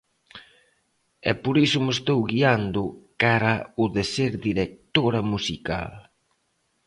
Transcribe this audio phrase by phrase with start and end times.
[1.29, 2.81] E por iso me estou guiando
[3.23, 5.91] cara o de ser directora musical.